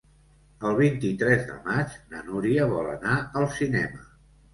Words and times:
El 0.69 0.77
vint-i-tres 0.77 1.43
de 1.49 1.57
maig 1.67 1.97
na 2.13 2.21
Núria 2.29 2.65
vol 2.71 2.89
anar 2.95 3.19
al 3.43 3.47
cinema. 3.59 4.03